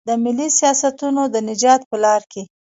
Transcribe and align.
د 0.07 0.09
ملي 0.23 0.47
سیاستونو 0.59 1.21
د 1.33 1.35
نجات 1.49 1.81
په 1.89 1.95
لار 2.03 2.21
کې. 2.31 2.41